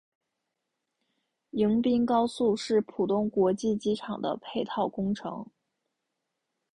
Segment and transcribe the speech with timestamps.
[1.51, 5.45] 迎宾高速是浦东国际机场的配套工程。